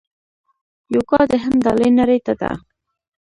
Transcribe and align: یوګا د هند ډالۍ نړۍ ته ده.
یوګا 0.93 1.21
د 1.31 1.33
هند 1.43 1.59
ډالۍ 1.65 1.89
نړۍ 1.99 2.19
ته 2.25 2.33
ده. 2.39 2.51